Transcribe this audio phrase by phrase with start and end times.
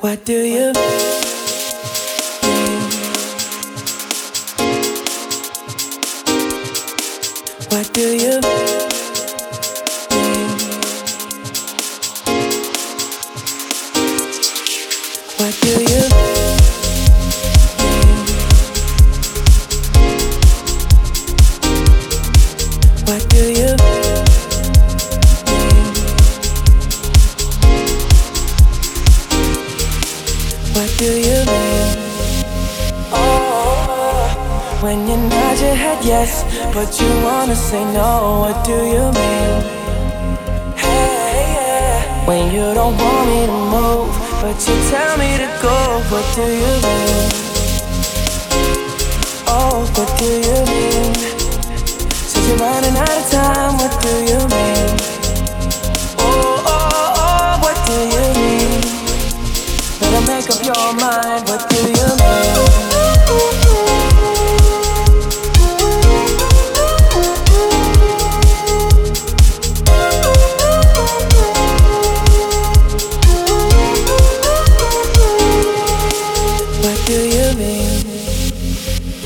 [0.00, 0.96] What do you mean?
[7.68, 8.76] What do you mean?
[15.36, 16.36] What do you mean?
[23.04, 23.85] What do you
[30.76, 31.96] What do you mean?
[33.10, 36.44] Oh, when you nod your head yes,
[36.74, 38.40] but you wanna say no.
[38.42, 39.62] What do you mean?
[40.76, 42.26] Hey, yeah.
[42.28, 44.12] When you don't want me to move,
[44.42, 45.78] but you tell me to go.
[46.12, 47.28] What do you mean?
[49.48, 50.85] Oh, what do you mean?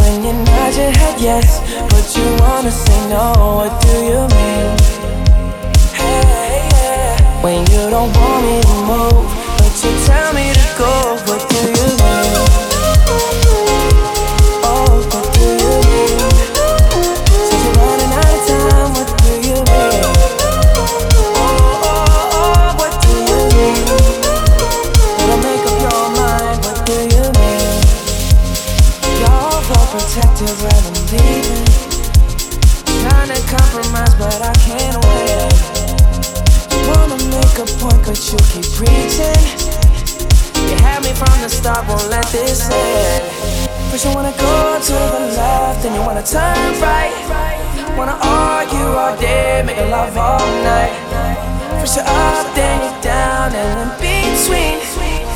[0.00, 4.76] When you nod your head yes, but you wanna say no, what do you mean?
[7.42, 9.26] When you don't want me to move,
[9.58, 10.92] but you tell me to go,
[11.26, 13.61] what do you mean?
[30.12, 31.64] Overprotective when I'm leaving.
[33.02, 35.00] Trying to compromise, but I can't.
[36.72, 39.42] You wanna make a point, but you keep preaching.
[40.68, 43.24] You had me from the start, won't let this end.
[43.90, 47.12] First you wanna go to the left, then you wanna turn right.
[47.96, 50.92] Wanna argue all day, make love all night.
[51.80, 54.80] First you're up, then you're down, and in between.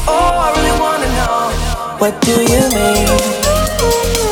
[0.08, 4.25] Oh, I really wanna know, what do you mean?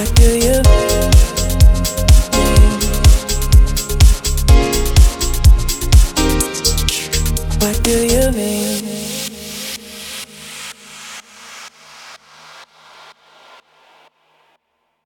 [0.00, 0.39] What do you